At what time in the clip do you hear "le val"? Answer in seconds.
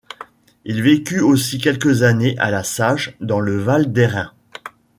3.39-3.93